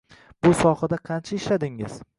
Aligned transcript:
Bu 0.45 0.53
sohada 0.61 1.01
qancha 1.11 1.39
ishladingiz? 1.41 2.05